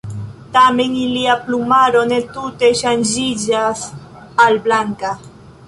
[0.53, 3.87] Tamen ilia plumaro ne tute ŝanĝiĝas
[4.47, 5.17] al blanka.